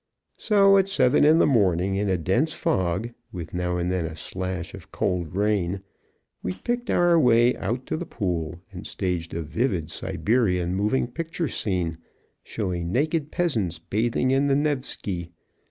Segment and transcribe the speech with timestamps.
[0.39, 4.15] So, at seven in the morning, in a dense fog (with now and then a
[4.15, 5.83] slash of cold rain),
[6.41, 11.47] we picked our way out to the pool and staged a vivid Siberian moving picture
[11.47, 11.99] scene,
[12.43, 15.29] showing naked peasants bathing in the Nevsky.